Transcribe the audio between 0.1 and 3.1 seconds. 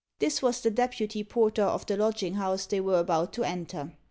This was the deputy porter of the lodging house they were